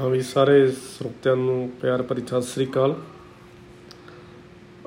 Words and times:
ਹਾਂ 0.00 0.08
ਵੀ 0.10 0.20
ਸਾਰੇ 0.22 0.70
ਸਰੋਤਿਆਂ 0.70 1.34
ਨੂੰ 1.36 1.70
ਪਿਆਰ 1.80 2.02
ਭਰੀ 2.02 2.20
ਸਤਿ 2.20 2.42
ਸ੍ਰੀ 2.42 2.66
ਅਕਾਲ। 2.66 2.94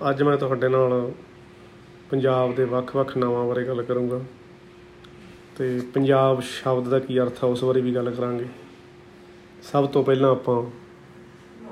ਅੱਜ 0.09 0.21
ਮੈਂ 0.23 0.37
ਤੁਹਾਡੇ 0.37 0.69
ਨਾਲ 0.69 1.11
ਪੰਜਾਬ 2.09 2.53
ਦੇ 2.55 2.63
ਵੱਖ-ਵੱਖ 2.63 3.15
ਨਾਵਾਂ 3.17 3.43
ਬਾਰੇ 3.45 3.63
ਗੱਲ 3.63 3.81
ਕਰੂੰਗਾ 3.83 4.19
ਤੇ 5.57 5.67
ਪੰਜਾਬ 5.93 6.41
ਸ਼ਬਦ 6.41 6.89
ਦਾ 6.89 6.99
ਕੀ 6.99 7.19
ਅਰਥ 7.19 7.43
ਹੈ 7.43 7.49
ਉਸ 7.49 7.63
ਬਾਰੇ 7.63 7.81
ਵੀ 7.81 7.93
ਗੱਲ 7.95 8.09
ਕਰਾਂਗੇ। 8.11 8.45
ਸਭ 9.63 9.87
ਤੋਂ 9.87 10.03
ਪਹਿਲਾਂ 10.03 10.31
ਆਪਾਂ 10.31 10.61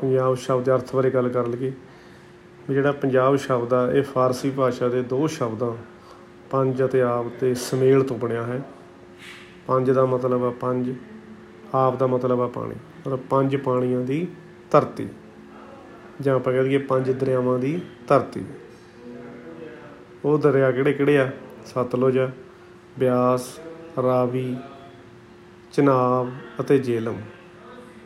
ਪੰਜਾਬ 0.01 0.35
ਸ਼ਬਦ 0.35 0.65
ਦੇ 0.65 0.71
ਅਰਥ 0.71 0.95
ਬਾਰੇ 0.95 1.11
ਗੱਲ 1.11 1.29
ਕਰ 1.29 1.47
ਲਈਏ। 1.47 1.71
ਵੀ 2.69 2.75
ਜਿਹੜਾ 2.75 2.91
ਪੰਜਾਬ 2.91 3.35
ਸ਼ਬਦ 3.35 3.73
ਆ, 3.73 3.91
ਇਹ 3.91 4.03
ਫਾਰਸੀ 4.03 4.51
ਭਾਸ਼ਾ 4.51 4.89
ਦੇ 4.89 5.01
ਦੋ 5.03 5.27
ਸ਼ਬਦਾਂ, 5.27 5.71
ਪੰਜ 6.51 6.83
ਅਤੇ 6.83 7.01
ਆਪ 7.01 7.25
ਤੇ 7.39 7.53
ਸਮੇਲ 7.55 8.03
ਤੋਂ 8.03 8.17
ਬਣਿਆ 8.17 8.43
ਹੈ। 8.43 8.61
ਪੰਜ 9.67 9.91
ਦਾ 9.91 10.05
ਮਤਲਬ 10.05 10.43
ਆ 10.43 10.49
ਪੰਜ 10.61 10.93
ਆਪ 11.73 11.95
ਦਾ 11.97 12.07
ਮਤਲਬ 12.07 12.41
ਆ 12.41 12.47
ਪਾਣੀ, 12.47 12.75
ਮਤਲਬ 12.99 13.19
ਪੰਜ 13.29 13.55
ਪਾਣੀਆਂ 13.55 14.01
ਦੀ 14.01 14.27
ਧਰਤੀ, 14.71 15.07
ਜਾਂ 16.21 16.35
ਆਪਾਂ 16.35 16.53
ਕਹਿ 16.53 16.63
ਦਈਏ 16.63 16.77
ਪੰਜ 16.77 17.11
ਦਰਿਆਵਾਂ 17.11 17.57
ਦੀ 17.59 17.79
ਧਰਤੀ। 18.07 18.43
ਉਹ 20.25 20.37
ਦਰਿਆ 20.37 20.71
ਕਿਹੜੇ 20.71 20.93
ਕਿਹੜੇ 20.93 21.17
ਆ? 21.17 21.29
ਸਤਲੁਜ, 21.65 22.19
ਬਿਆਸ, 22.99 23.47
ਰਾਵੀ, 24.03 24.55
ਚਨਾਬ 25.73 26.29
ਅਤੇ 26.59 26.77
ਜੇਲਮ। 26.77 27.17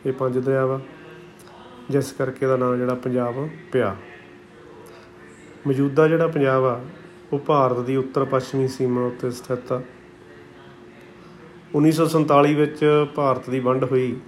ਇਹ 0.06 0.12
ਪੰਜ 0.12 0.38
ਦਰਿਆ 0.38 0.64
ਵਾ, 0.66 0.80
ਜਿਸ 1.90 2.12
ਕਰਕੇ 2.12 2.46
ਦਾ 2.46 2.56
ਨਾਮ 2.56 2.76
ਜਿਹੜਾ 2.76 2.94
ਪੰਜਾਬ 2.94 3.48
ਪਿਆ। 3.72 3.94
ਮੌਜੂਦਾ 5.66 6.08
ਜਿਹੜਾ 6.08 6.26
ਪੰਜਾਬ 6.26 6.64
ਆ, 6.64 6.80
ਉਹ 7.32 7.38
ਭਾਰਤ 7.38 7.78
ਦੀ 7.78 7.96
ਉੱਤਰ 7.96 8.24
ਪੱਛਮੀ 8.24 8.68
ਸੀਮਾ 8.68 9.06
ਉੱਤੇ 9.06 9.30
ਸਥਿਤ 9.30 9.72
ਆ। 9.72 9.82
1947 11.74 12.54
ਵਿੱਚ 12.54 13.06
ਭਾਰਤ 13.14 13.50
ਦੀ 13.50 13.60
ਵੰਡ 13.60 13.84
ਹੋਈ। 13.84 14.20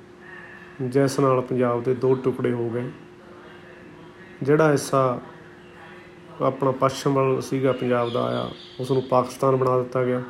ਜਿਸ 0.82 1.20
ਨਾਲ 1.20 1.40
ਪੰਜਾਬ 1.40 1.82
ਦੇ 1.82 1.94
ਦੋ 1.94 2.14
ਟੁਕੜੇ 2.14 2.52
ਹੋ 2.52 2.70
ਗਏ। 2.70 2.90
ਜਿਹੜਾ 4.42 4.70
ਹਿੱਸਾ 4.70 5.20
ਆਪਣਾ 6.42 6.70
ਪੱਛਮ 6.70 7.14
ਵੱਲ 7.14 7.40
ਸੀਗਾ, 7.40 7.72
ਪੰਜਾਬ 7.72 8.12
ਦਾ 8.12 8.24
ਆਇਆ 8.24 8.50
ਉਸ 8.80 8.90
ਨੂੰ 8.90 9.02
ਪਾਕਿਸਤਾਨ 9.02 9.56
ਬਣਾ 9.56 9.78
ਦਿੱਤਾ 9.78 10.04
ਗਿਆ 10.04 10.22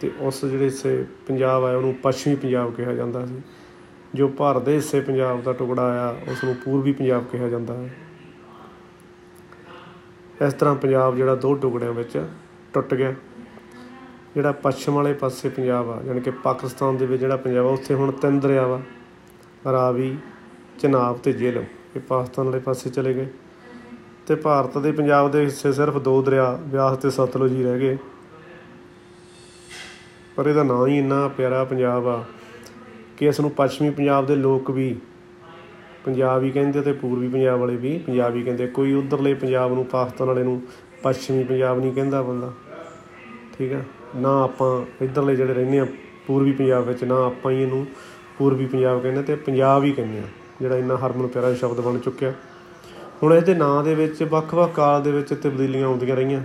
ਤੇ 0.00 0.10
ਉਸ 0.20 0.44
ਜਿਹੜੇ 0.44 0.64
ਹਿੱਸੇ 0.64 1.06
ਪੰਜਾਬ 1.26 1.64
ਆਇਆ, 1.64 1.76
ਉਹਨੂੰ 1.76 1.94
ਪੱਛਮੀ 1.94 2.34
ਪੰਜਾਬ 2.34 2.74
ਕਿਹਾ 2.74 2.92
ਜਾਂਦਾ 2.92 3.26
ਸੀ। 3.26 3.40
ਜੋ 4.14 4.28
ਭਾਰਤ 4.28 4.62
ਦੇ 4.62 4.74
ਹਿੱਸੇ 4.74 5.00
ਪੰਜਾਬ 5.00 5.42
ਦਾ 5.42 5.52
ਟੁਕੜਾ 5.52 5.82
ਆਇਆ 5.82 6.16
ਉਸ 6.28 6.44
ਨੂੰ 6.44 6.54
ਪੂਰਬੀ 6.54 6.92
ਪੰਜਾਬ 6.92 7.24
ਕਿਹਾ 7.24 7.48
ਜਾਂਦਾ 7.48 7.74
ਹੈ। 7.74 7.96
ਇਸ 10.46 10.52
ਤਰ੍ਹਾਂ 10.52 10.74
ਪੰਜਾਬ 10.74 11.16
ਜਿਹੜਾ 11.16 11.34
ਦੋ 11.34 11.54
ਟੁਕੜਿਆਂ 11.54 11.92
ਵਿੱਚ 11.92 12.26
ਟੁੱਟ 12.72 12.94
ਗਿਆ। 12.94 13.14
ਜਿਹੜਾ 14.38 14.50
ਪੱਛਮ 14.52 14.94
ਵਾਲੇ 14.94 15.12
ਪਾਸੇ 15.12 15.48
ਪੰਜਾਬ 15.48 15.88
ਆ 15.90 15.98
ਯਾਨੀ 16.06 16.20
ਕਿ 16.20 16.30
ਪਾਕਿਸਤਾਨ 16.30 16.96
ਦੇ 16.96 17.06
ਵਿੱਚ 17.06 17.20
ਜਿਹੜਾ 17.20 17.36
ਪੰਜਾਬ 17.36 17.66
ਆ, 17.66 17.70
ਉੱਥੇ 17.70 17.94
ਹੁਣ 17.94 18.10
ਤਿੰਨ 18.12 18.38
ਦਰਿਆ 18.40 18.66
ਵਾ, 18.66 18.80
ਰਾਵੀ, 19.72 20.16
ਚਨਾਬ 20.78 21.18
ਤੇ 21.18 21.32
ਜੇਲਮ 21.32 21.64
ਇਹ 21.96 22.00
ਪਾਕਿਸਤਾਨ 22.00 22.44
ਵਾਲੇ 22.44 22.58
ਪਾਸੇ 22.58 22.90
ਚਲੇ 22.90 23.14
ਗਏ। 23.14 23.26
ਤੇ 24.26 24.34
ਭਾਰਤ 24.34 24.78
ਦੇ 24.78 24.92
ਪੰਜਾਬ 24.92 25.30
ਦੇ 25.30 25.40
ਹਿੱਸੇ 25.40 25.72
ਸਿਰਫ 25.72 25.96
ਦੋ 25.98 26.22
ਦਰਿਆ, 26.22 26.52
ਬਿਆਸ 26.62 26.98
ਤੇ 26.98 27.10
ਸਤਲੁਜ 27.10 27.52
ਹੀ 27.52 27.62
ਰਹਿ 27.62 27.78
ਗਏ। 27.78 27.96
ਪਰ 30.36 30.46
ਇਹਦਾ 30.46 30.62
ਨਾਂ 30.62 30.86
ਹੀ 30.86 30.98
ਇੰਨਾ 30.98 31.28
ਪਿਆਰਾ 31.28 31.64
ਪੰਜਾਬ 31.64 32.08
ਆ 32.08 32.24
ਕਿ 33.16 33.26
ਇਸ 33.26 33.40
ਨੂੰ 33.40 33.50
ਪੱਛਮੀ 33.50 33.90
ਪੰਜਾਬ 33.90 34.26
ਦੇ 34.26 34.36
ਲੋਕ 34.36 34.70
ਵੀ 34.70 34.94
ਪੰਜਾਬ 36.04 36.42
ਹੀ 36.42 36.50
ਕਹਿੰਦੇ 36.50 36.80
ਤੇ 36.80 36.92
ਪੂਰਬੀ 36.92 37.28
ਪੰਜਾਬ 37.28 37.60
ਵਾਲੇ 37.60 37.76
ਵੀ 37.76 37.98
ਪੰਜਾਬ 37.98 38.34
ਹੀ 38.34 38.42
ਕਹਿੰਦੇ 38.42 38.66
ਕੋਈ 38.66 38.94
ਉਧਰਲੇ 38.94 39.34
ਪੰਜਾਬ 39.34 39.74
ਨੂੰ, 39.74 39.84
ਪਾਕਿਸਤਾਨ 39.84 40.28
ਵਾਲੇ 40.28 40.42
ਨੂੰ 40.42 40.62
ਪੱਛਮੀ 41.02 41.44
ਪੰਜਾਬ 41.44 41.78
ਨਹੀਂ 41.78 41.92
ਕਹਿੰਦਾ 41.92 42.22
ਬੰਦਾ। 42.22 42.52
ਠੀਕ 43.58 43.72
ਆ? 43.72 43.82
ਨਾ 44.16 44.42
ਆਪਾਂ 44.42 45.04
ਇਧਰਲੇ 45.04 45.36
ਜਿਹੜੇ 45.36 45.54
ਰਹਿੰਦੇ 45.54 45.78
ਆ, 45.78 45.86
ਪੂਰਬੀ 46.26 46.52
ਪੰਜਾਬ 46.52 46.84
ਵਿੱਚ 46.84 47.04
ਨਾ 47.04 47.24
ਆਪਾਂ 47.26 47.52
ਹੀ 47.52 47.62
ਇਹਨੂੰ 47.62 47.86
ਪੂਰਬੀ 48.38 48.66
ਪੰਜਾਬ 48.66 49.00
ਕਹਿੰਦੇ 49.02 49.22
ਤੇ 49.22 49.34
ਪੰਜਾਬ 49.36 49.84
ਹੀ 49.84 49.92
ਕਹਿੰਦੇ 49.92 50.18
ਆ, 50.18 50.22
ਜਿਹੜਾ 50.60 50.76
ਇੰਨਾ 50.76 50.96
ਹਰਮਨ 50.96 51.26
ਪਿਆਰਾ 51.26 51.52
ਸ਼ਬਦ 51.54 51.80
ਬਣ 51.80 51.98
ਚੁੱਕਿਆ। 51.98 52.32
ਹੁਣ 53.22 53.34
ਇਹਦੇ 53.34 53.54
ਨਾਂ 53.54 53.82
ਦੇ 53.84 53.94
ਵਿੱਚ 53.94 54.22
ਵੱਖ-ਵੱਖ 54.22 54.74
ਕਾਲ 54.74 55.02
ਦੇ 55.02 55.12
ਵਿੱਚ 55.12 55.32
ਤਬਦੀਲੀਆਂ 55.34 55.86
ਆਉਂਦੀਆਂ 55.86 56.16
ਰਹੀਆਂ। 56.16 56.42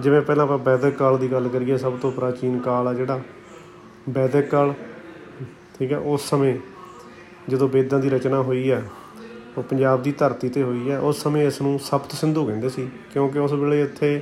ਜਿਵੇਂ 0.00 0.20
ਪਹਿਲਾਂ 0.20 0.44
ਆਪਾਂ 0.44 0.58
ਵੈਦਿਕ 0.58 0.94
ਕਾਲ 0.94 1.18
ਦੀ 1.18 1.30
ਗੱਲ 1.32 1.48
ਕਰੀਏ, 1.48 1.76
ਸਭ 1.76 1.98
ਤੋਂ 1.98 2.10
ਪ੍ਰਾਚੀਨ 2.12 2.58
ਕਾਲ 2.58 2.88
ਆ 2.88 2.94
ਜਿਹੜਾ। 2.94 3.20
ਵੈਦਿਕ 4.08 4.48
ਕਾਲ, 4.50 4.74
ਠੀਕ 5.78 5.92
ਹੈ 5.92 5.98
ਉਸ 5.98 6.28
ਸਮੇਂ 6.30 6.56
ਜਦੋਂ 7.48 7.68
ਵੇਦਾਂ 7.68 7.98
ਦੀ 7.98 8.10
ਰਚਨਾ 8.10 8.42
ਹੋਈ 8.42 8.68
ਆ, 8.70 8.82
ਉਹ 9.58 9.62
ਪੰਜਾਬ 9.62 10.02
ਦੀ 10.02 10.12
ਧਰਤੀ 10.12 10.48
ਤੇ 10.48 10.62
ਹੋਈ 10.62 10.90
ਆ, 10.90 10.98
ਉਸ 10.98 11.22
ਸਮੇਂ 11.22 11.46
ਇਸ 11.46 11.60
ਨੂੰ 11.62 11.78
ਸਪਤ 11.78 12.12
ਸਿੰਧੂ 12.12 12.44
ਕਹਿੰਦੇ 12.46 12.68
ਸੀ, 12.68 12.88
ਕਿਉਂਕਿ 13.12 13.38
ਉਸ 13.38 13.52
ਵੇਲੇ 13.52 13.82
ਇੱਥੇ 13.82 14.20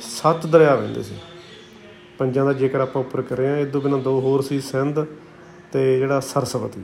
ਸੱਤ 0.00 0.46
ਦਰਿਆ 0.46 0.74
ਵਹਿੰਦੇ 0.74 1.02
ਸੀ। 1.02 1.14
ਪੰਜਾਂ 2.18 2.44
ਦਾ 2.44 2.52
ਜ਼ਿਕਰ 2.52 2.80
ਆਪਾਂ 2.80 3.02
ਉੱਪਰ 3.02 3.22
ਕਰ 3.22 3.36
ਰਹੇ 3.36 3.48
ਹਾਂ 3.48 3.56
ਇਸ 3.56 3.72
ਤੋਂ 3.72 3.80
ਬਿਨਾਂ 3.80 3.98
ਦੋ 3.98 4.20
ਹੋਰ 4.20 4.42
ਸੀ 4.42 4.60
ਸਿੰਧ 4.60 5.06
ਤੇ 5.72 5.98
ਜਿਹੜਾ 5.98 6.20
ਸਰਸਵਤੀ। 6.20 6.82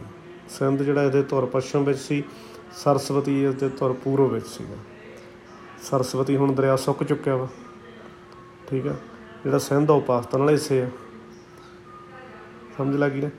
ਸਿੰਧ 0.48 0.82
ਜਿਹੜਾ 0.82 1.02
ਇਹਦੇ 1.02 1.22
ਧੁਰ 1.22 1.46
ਪੱਛਮ 1.46 1.84
ਵਿੱਚ 1.84 1.98
ਸੀ, 1.98 2.24
ਸਰਸਵਤੀ 2.72 3.44
ਇਸ 3.44 3.54
ਦੇ 3.54 3.68
ਧੁਰ 3.68 3.92
ਪੂਰਬ 3.92 4.32
ਵਿੱਚ 4.32 4.46
ਸੀਗਾ। 4.46 4.76
ਸਰਸਵਤੀ 5.82 6.36
ਹੁਣ 6.36 6.52
ਦਰਿਆ 6.52 6.76
ਸੁੱਕ 6.76 7.04
ਚੁੱਕਿਆ 7.04 7.36
ਵਾ। 7.36 7.48
ਠੀਕ 8.70 8.86
ਆ? 8.86 8.94
ਜਿਹੜਾ 9.44 9.58
ਸਿੰਧ 9.58 9.90
ਉਹ 9.90 10.00
ਪਾਕਿਸਤਾਨ 10.00 10.40
ਵਾਲੇ 10.40 10.52
ਹਿੱਸੇ 10.52 10.82
ਆ। 10.82 10.90
ਸਮਝ 12.78 12.96
ਲੱਗੀ 12.96 13.20
ਨਾ? 13.20 13.30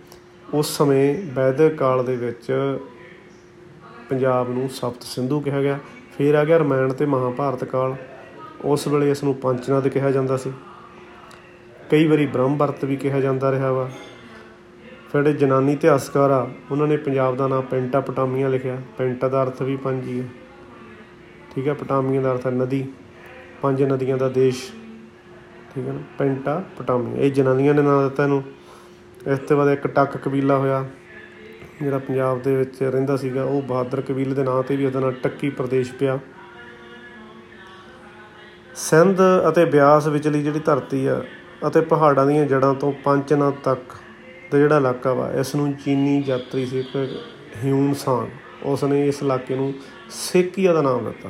ਉਸ 0.54 0.78
ਸਮੇਂ 0.78 1.32
ਵੈਦਿਕ 1.34 1.76
ਕਾਲ 1.76 2.06
ਦੇ 2.06 2.16
ਵਿੱਚ 2.16 2.78
ਪੰਜਾਬ 4.10 4.50
ਨੂੰ 4.50 4.70
ਸਪਤ 4.70 5.04
ਸਿੰਧੂ 5.04 5.40
ਕਿਹਾ 5.40 5.62
ਗਿਆ। 5.62 5.80
ਫਿਰ 6.18 6.36
ਆ 6.36 6.46
ਗਿਆ 6.46 6.58
ਰਮਾਇਣ 6.58 6.94
ਤੇ 6.94 7.06
ਮਹਾਭਾਰਤ 7.06 7.64
ਕਾਲ। 7.64 7.96
ਉਸ 8.66 8.88
ਵੇਲੇ 8.88 9.12
ਇਸ 9.12 9.24
ਨੂੰ 9.24 9.36
ਪੰਚਨਦ 9.36 9.88
ਕਿਹਾ 9.88 10.12
ਜਾਂਦਾ 10.12 10.38
ਸੀ। 10.38 10.54
ਕਈ 11.90 12.08
ਵਾਰੀ 12.08 12.26
ਬ੍ਰਹਮ 12.26 12.58
ਵਰਤ 12.58 12.86
ਵੀ 12.86 12.96
ਕਿਹਾ 12.96 13.20
ਜਾਂਦਾ 13.20 13.52
ਰਿਹਾ 13.52 13.72
ਵਾ। 13.72 13.90
ਫਿਰ 15.12 15.32
ਜਨਾਨੀ 15.32 15.74
ਇਤਿਹਾਸਕਾਰ 15.74 16.32
ਆ, 16.32 16.48
ਉਹਨਾਂ 16.72 16.88
ਨੇ 16.88 16.98
ਪੰਜਾਬ 16.98 17.36
ਦਾ 17.38 17.48
ਨਾਮ 17.48 17.62
ਪੈਂਟਾ 17.62 18.00
ਪਟਾਮੀਆਂ 18.00 18.50
ਲਿਖਿਆ। 18.50 18.78
ਪੈਂਟਾ 18.98 19.28
ਦਾ 19.28 19.44
ਅਰਥ 19.44 19.62
ਵੀ 19.62 19.76
ਪੰਜ 19.76 20.08
ਹੀ 20.08 20.20
ਹੈ 20.22 20.28
ਠੀਕ 21.52 21.68
ਹੈ 21.68 21.74
ਪਟਾਮੀਆਂ 21.74 22.22
ਦਾ 22.22 22.32
ਅਰਥ 22.32 22.46
ਹੈ 22.46 22.52
ਨਦੀ। 22.52 22.84
ਪੰਜ 23.62 23.84
ਨਦੀਆਂ 23.84 24.18
ਦਾ 24.18 24.30
ਦੇਸ਼। 24.30 24.72
ਠੀਕ 25.76 25.88
ਹੈ 25.88 25.94
ਨਾ, 25.94 26.00
ਪੈਂਟਾ 26.18 26.64
ਪਟਾਮੀਆਂ। 26.78 27.18
ਇਹ 27.18 27.32
ਜਨਾਨੀਆਂ 27.32 27.74
ਨੇ 27.74 27.82
ਨਾਮ 27.82 28.04
ਦਿੱਤਾ 28.04 28.24
ਇਹਨੂੰ। 28.24 28.44
ਇਸ 29.28 29.40
ਤੋਂ 29.40 29.58
ਬਾਅਦ 29.58 29.70
ਇੱਕ 29.70 29.88
ਟੱਕ 29.88 30.18
ਕਬੀਲਾ 30.18 30.58
ਹੋਇਆ, 30.58 30.84
ਜਿਹੜਾ 31.82 31.98
ਪੰਜਾਬ 31.98 32.42
ਦੇ 32.42 32.56
ਵਿੱਚ 32.56 32.84
ਰਹਿੰਦਾ 32.84 33.18
ਸੀਗਾ। 33.18 33.44
ਉਹ 33.44 33.62
ਬਹਾਦਰ 33.62 34.02
ਕਬੀਲੇ 34.02 34.36
ਦੇ 34.36 34.44
ਨਾਂ 34.44 34.62
ਤੇ 34.64 34.76
ਵੀ 34.76 34.86
ਉਹਦਾ 34.86 35.00
ਨਾਂ 35.00 35.12
ਟੱਕੀ 35.14 35.50
ਪ੍ਰਦੇਸ਼ 35.50 35.94
ਪਿਆ। 35.94 36.20
ਸਿੰਧ 38.76 39.22
ਅਤੇ 39.50 39.66
ਬਿਆਸ 39.66 40.08
ਵਿਚਲੀ 40.08 40.44
ਜਿਹੜੀ 40.44 40.60
ਧਰਤੀ 40.60 41.06
ਆ 41.06 41.22
ਅਤੇ 41.68 41.82
ਪਹਾੜਾਂ 41.82 42.26
ਦੀਆਂ 42.26 42.46
ਜੜ੍ਹਾਂ 42.46 42.74
ਤੋਂ 42.74 42.92
ਪੰਚਨਦ 42.92 43.54
ਤੱਕ 43.64 43.94
ਦਾ 44.52 44.58
ਜਿਹੜਾ 44.58 44.78
ਇਲਾਕਾ 44.78 45.14
ਵਾ, 45.14 45.32
ਇਸ 45.32 45.56
ਨੂੰ 45.56 45.74
ਚੀਨੀ 45.74 46.24
ਯਾਤਰੀ 46.28 46.66
ਸੀ 46.66 46.80
ਇੱਕ 46.80 47.22
ਹਿਊਨ 47.64 47.94
ਸਾਨ। 47.94 48.30
ਉਸ 48.64 48.84
ਨੇ 48.84 49.08
ਇਸ 49.08 49.22
ਇਲਾਕੇ 49.24 49.56
ਨੂੰ 49.56 49.74
ਸੇਕੀਆ 50.10 50.74
ਦਾ 50.74 50.82
ਨਾਮ 50.82 51.06
ਦਿੱਤਾ। 51.06 51.30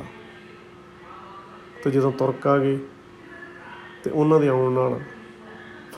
ਤੇ 1.84 1.90
ਜਦੋਂ 1.90 2.12
ਤੁਰਕ 2.12 2.46
ਆ 2.46 2.58
ਗਏ, 2.58 2.78
ਤੇ 4.04 4.10
ਉਹਨਾਂ 4.10 4.40
ਦੇ 4.40 4.48
ਆਉਣ 4.48 4.72
ਨਾਲ 4.72 5.00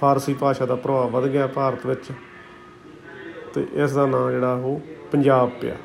ਫਾਰਸੀ 0.00 0.34
ਭਾਸ਼ਾ 0.34 0.66
ਦਾ 0.66 0.74
ਪ੍ਰਭਾਵ 0.74 1.10
ਵਧ 1.10 1.28
ਗਿਆ 1.28 1.46
ਭਾਰਤ 1.46 1.86
ਵਿੱਚ, 1.86 2.12
ਤੇ 3.54 3.66
ਇਸ 3.74 3.92
ਦਾ 3.92 4.06
ਨਾਮ 4.06 4.30
ਜਿਹੜਾ 4.30 4.52
ਉਹ 4.54 4.80
ਪੰਜਾਬ 5.12 5.50
ਪਿਆ। 5.50 5.76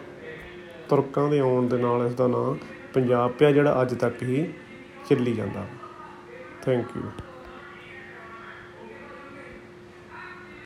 ਤੁਰਕਾਂ 0.90 1.28
ਦੇ 1.30 1.40
ਆਉਣ 1.40 1.68
ਦੇ 1.68 1.78
ਨਾਲ 1.78 2.06
ਇਸ 2.08 2.14
ਦਾ 2.14 2.28
ਨਾਮ 2.28 2.58
ਪੰਜਾਬ 2.94 3.32
ਪਿਆ, 3.32 3.52
ਜਿਹੜਾ 3.52 3.82
ਅੱਜ 3.82 3.94
ਤੱਕ 3.94 4.24
ਹੀ 4.24 4.54
ਚੱਲੀ 5.10 5.34
ਜਾਂਦਾ। 5.34 5.66
Thank 6.66 6.98
you 6.98 7.04